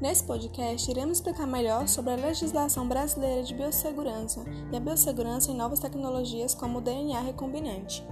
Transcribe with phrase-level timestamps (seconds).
[0.00, 5.56] Nesse podcast, iremos explicar melhor sobre a legislação brasileira de biossegurança e a biossegurança em
[5.56, 8.06] novas tecnologias como o DNA recombinante.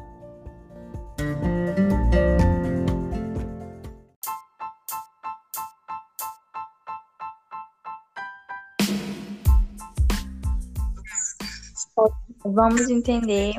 [12.44, 13.54] Vamos entender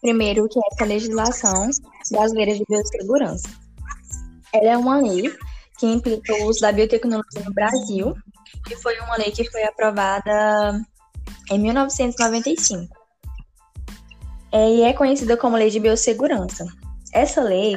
[0.00, 1.70] primeiro o que é essa legislação
[2.10, 3.48] brasileira de biossegurança.
[4.52, 5.32] Ela é uma lei
[5.78, 8.14] que implica o uso da biotecnologia no Brasil,
[8.70, 10.80] e foi uma lei que foi aprovada
[11.50, 12.96] em 1995.
[14.52, 16.64] É, e é conhecida como Lei de Biossegurança.
[17.12, 17.76] Essa lei,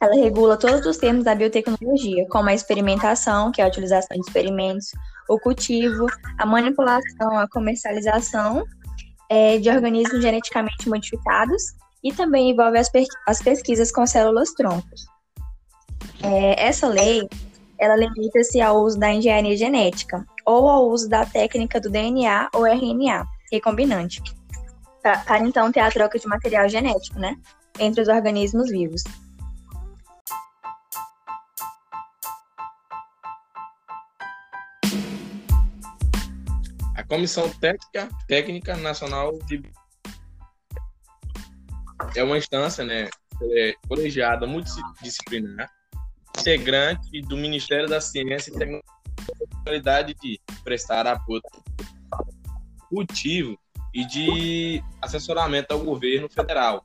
[0.00, 4.26] ela regula todos os termos da biotecnologia, como a experimentação, que é a utilização de
[4.26, 4.90] experimentos,
[5.28, 6.06] o cultivo,
[6.38, 8.64] a manipulação, a comercialização
[9.28, 11.62] é, de organismos geneticamente modificados
[12.02, 12.90] e também envolve as,
[13.26, 15.13] as pesquisas com células troncos.
[16.26, 17.28] É, essa lei,
[17.78, 22.66] ela limita-se ao uso da engenharia genética ou ao uso da técnica do DNA ou
[22.66, 24.22] RNA recombinante,
[25.02, 27.36] para então ter a troca de material genético, né,
[27.78, 29.04] entre os organismos vivos.
[36.96, 39.62] A Comissão Técnica, Técnica Nacional de
[42.16, 43.10] é uma instância, né,
[43.42, 45.70] é colegiada multidisciplinar
[46.44, 51.40] integrante do Ministério da Ciência e Tecnologia de prestar apoio
[52.90, 53.58] cultivo
[53.94, 56.84] e de assessoramento ao governo federal,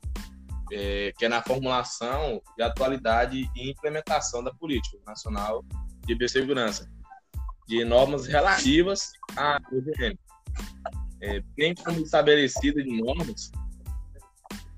[0.71, 5.65] é, que é na formulação de atualidade e implementação da política nacional
[6.05, 6.89] de biossegurança,
[7.67, 10.17] de normas relativas à OGM.
[11.21, 13.51] É, tem como estabelecida de normas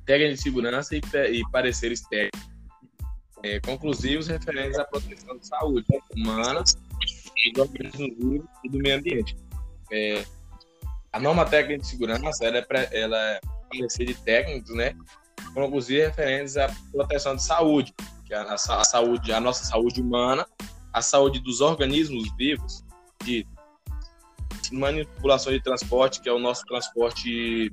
[0.07, 1.01] técnicas de segurança e,
[1.31, 2.50] e pareceres técnicos
[3.43, 6.63] é, conclusivos referentes à proteção de saúde humana,
[7.53, 9.35] do organismo vivo e do meio ambiente.
[9.91, 10.25] É,
[11.11, 13.41] a norma técnica de segurança ela é, ela é
[13.97, 14.95] de técnicos, né,
[15.53, 17.93] conclusivos referentes à proteção de saúde,
[18.25, 20.45] que é a, a, a saúde, a nossa saúde humana,
[20.93, 22.83] a saúde dos organismos vivos,
[23.23, 23.45] de
[24.71, 27.71] manipulação de transporte, que é o nosso transporte,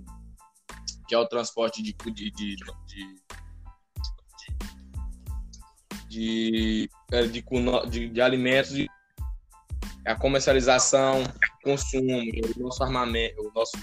[1.07, 3.17] que é o transporte de, de, de, de
[6.09, 7.45] de, é, de,
[7.91, 8.89] de, de alimentos, de,
[10.07, 11.23] a comercialização,
[11.63, 12.19] consumo,
[12.57, 13.77] o nosso armamento, o nosso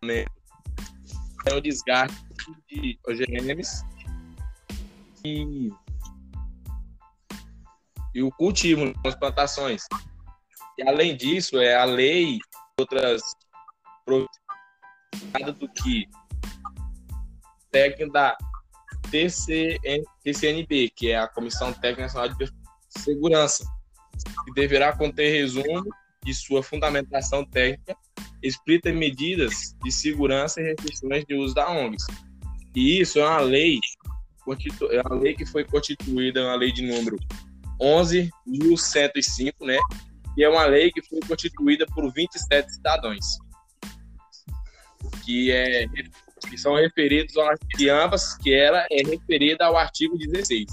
[0.00, 0.32] armamento,
[1.46, 2.16] é o desgaste
[2.68, 3.84] de OGMs
[5.24, 5.72] e,
[8.14, 9.84] e o cultivo nas plantações.
[10.78, 12.38] E além disso, é a lei
[12.78, 13.22] outras
[15.58, 16.08] do que
[17.70, 18.36] técnica da
[19.12, 22.50] TCN, TCNB, que é a Comissão Técnica Nacional de
[22.88, 23.64] Segurança,
[24.44, 25.84] que deverá conter resumo
[26.24, 27.94] de sua fundamentação técnica,
[28.42, 32.06] explica medidas de segurança e restrições de uso da ONGs.
[32.74, 33.78] E isso é uma lei,
[34.90, 37.18] é uma lei que foi constituída, é uma lei de número
[37.78, 39.78] 11.105, né?
[40.38, 43.26] E é uma lei que foi constituída por 27 cidadãos,
[45.22, 45.84] que é
[46.42, 50.66] que são referidos ao de ambas, que ela é referida ao artigo 16.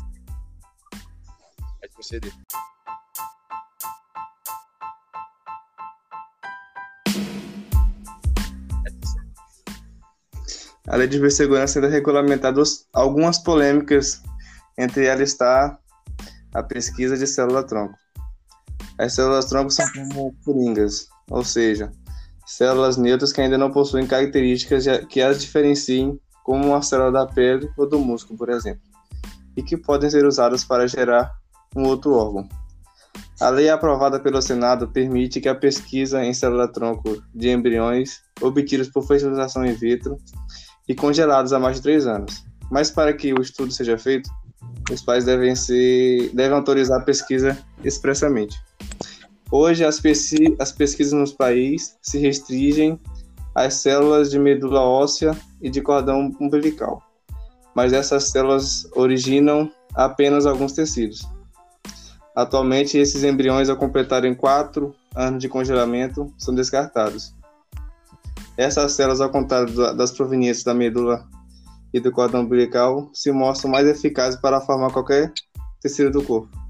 [1.79, 2.33] Pode proceder.
[10.87, 12.61] A Lei de Biossegurança ainda regulamentada
[12.93, 14.23] algumas polêmicas,
[14.75, 15.77] entre elas está
[16.51, 17.95] a pesquisa de célula-tronco.
[18.97, 21.91] As células-tronco são como coringas, ou seja,
[22.49, 27.69] células neutras que ainda não possuem características que as diferenciem, como uma célula da pele
[27.77, 28.81] ou do músculo, por exemplo,
[29.55, 31.31] e que podem ser usadas para gerar
[31.75, 32.49] um outro órgão.
[33.39, 39.05] A lei aprovada pelo Senado permite que a pesquisa em célula-tronco de embriões obtidos por
[39.05, 40.17] fertilização in vitro
[40.87, 42.43] e congelados há mais de três anos.
[42.71, 44.27] Mas para que o estudo seja feito,
[44.91, 48.59] os pais devem, ser, devem autorizar a pesquisa expressamente.
[49.51, 52.99] Hoje, as, pesqui as pesquisas nos países se restringem
[53.55, 57.01] às células de medula óssea e de cordão umbilical,
[57.73, 61.27] mas essas células originam apenas alguns tecidos.
[62.35, 67.33] Atualmente, esses embriões, ao completarem quatro anos de congelamento, são descartados.
[68.55, 71.27] Essas células, ao contrário das provenientes da medula
[71.91, 75.33] e do cordão umbilical, se mostram mais eficazes para formar qualquer
[75.81, 76.68] tecido do corpo.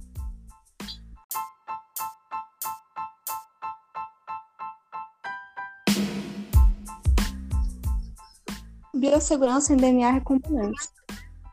[9.00, 10.90] Biossegurança em DNA recombinante.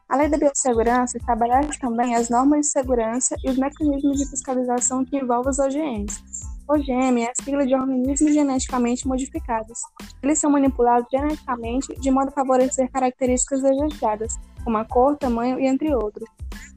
[0.08, 5.04] A lei da biossegurança estabelece também as normas de segurança e os mecanismos de fiscalização
[5.04, 6.24] que envolvem os OGMs.
[6.68, 9.78] OGM é a sigla de organismos geneticamente modificados.
[10.24, 14.34] Eles são manipulados geneticamente de modo a favorecer características desejadas,
[14.64, 16.28] como a cor, tamanho e entre outros.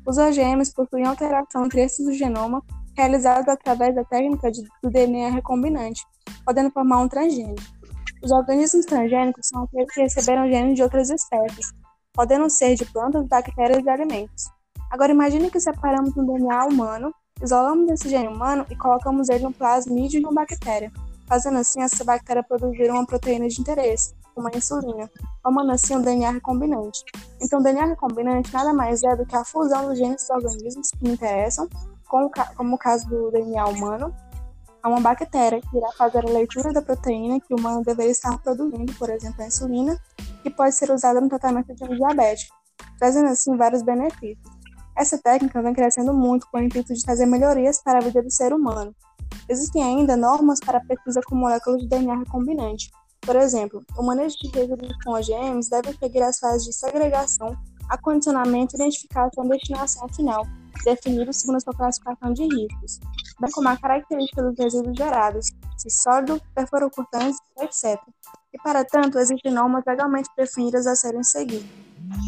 [0.06, 2.64] Os OGMs possuem alteração em traços do genoma
[2.96, 6.06] realizados através da técnica de, do DNA recombinante,
[6.46, 7.79] podendo formar um transgênico.
[8.22, 11.74] Os organismos transgênicos são aqueles que receberam genes de outras espécies,
[12.14, 14.50] podendo ser de plantas, bactérias e alimentos.
[14.92, 19.54] Agora imagine que separamos um DNA humano, isolamos esse gene humano e colocamos ele no
[19.54, 20.92] plasmídio de uma bactéria,
[21.28, 25.10] fazendo assim essa bactéria produzir uma proteína de interesse, como a insulina,
[25.42, 27.04] formando assim o DNA recombinante.
[27.42, 30.90] Então, o DNA recombinante nada mais é do que a fusão dos genes dos organismos
[30.92, 31.70] que me interessam,
[32.06, 34.14] como o caso do DNA humano,
[34.82, 38.38] a uma bactéria que irá fazer a leitura da proteína que o humano deveria estar
[38.40, 40.00] produzindo, por exemplo, a insulina,
[40.42, 42.48] que pode ser usada no tratamento de diabetes,
[42.98, 44.60] trazendo assim vários benefícios.
[44.98, 48.32] Essa técnica vem crescendo muito com o intuito de trazer melhorias para a vida do
[48.32, 48.94] ser humano.
[49.48, 52.92] Existem ainda normas para a pesquisa com moléculas de DNA recombinante.
[53.22, 57.56] Por exemplo, o manejo de resíduos com OGMs deve seguir as fases de segregação,
[57.90, 60.46] acondicionamento, identificação e destinação final,
[60.84, 63.00] definidos segundo sua classificação de riscos,
[63.40, 65.48] bem como a característica dos resíduos gerados,
[65.78, 68.00] se sólido, perfurocurtantes, etc
[68.54, 71.70] e, para tanto, existem normas legalmente definidas a serem seguidas.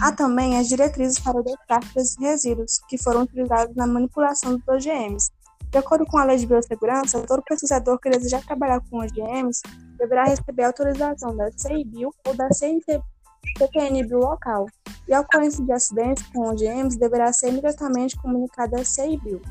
[0.01, 4.67] Há também as diretrizes para o descarte desses resíduos, que foram utilizados na manipulação dos
[4.67, 5.31] OGMs.
[5.71, 9.61] De acordo com a Lei de Biossegurança, todo pesquisador que desejar trabalhar com OGMs
[9.97, 14.67] deverá receber autorização da CIBio ou da CNPqNBio local,
[15.07, 19.41] e a ocorrência de acidentes com OGMs deverá ser imediatamente comunicada à CIBio.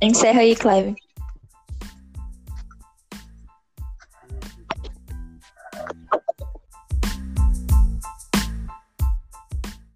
[0.00, 0.96] Encerra aí, Cleve.